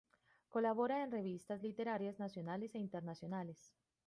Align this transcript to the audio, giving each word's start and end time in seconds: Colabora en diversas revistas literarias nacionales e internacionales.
Colabora 0.49 0.95
en 0.95 1.11
diversas 1.11 1.21
revistas 1.23 1.61
literarias 1.61 2.17
nacionales 2.17 2.73
e 2.73 2.79
internacionales. 2.79 3.75